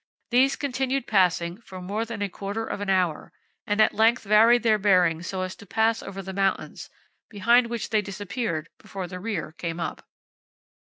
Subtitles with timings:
[0.31, 3.31] These continued passing for more than a quarter of an hour,
[3.67, 6.89] and at length varied their bearing so as to pass over the mountains,
[7.29, 10.07] behind which they disappeared before the rear came up.